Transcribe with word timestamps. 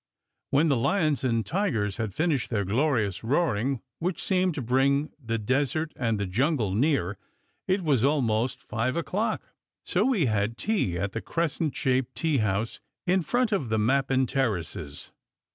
When 0.49 0.69
the 0.69 0.75
lions 0.75 1.23
and 1.23 1.45
tigers 1.45 1.97
had 1.97 2.15
finished 2.15 2.49
their 2.49 2.65
glorious 2.65 3.23
roaring, 3.23 3.81
which 3.99 4.19
seemed 4.23 4.55
to 4.55 4.61
bring 4.63 5.11
the 5.23 5.37
desert 5.37 5.93
and 5.95 6.19
the 6.19 6.25
jungle 6.25 6.73
near, 6.73 7.19
it 7.67 7.83
was 7.83 8.03
almost 8.03 8.63
five 8.63 8.97
o 8.97 9.03
clock, 9.03 9.53
so 9.83 10.03
we 10.03 10.25
had 10.25 10.57
tea 10.57 10.97
at 10.97 11.11
the 11.11 11.21
crescent 11.21 11.75
shaped 11.75 12.15
tea 12.15 12.39
house, 12.39 12.79
in 13.05 13.21
front 13.21 13.51
of 13.51 13.69
the 13.69 13.77
Mappin 13.77 14.25
Terraces. 14.25 15.11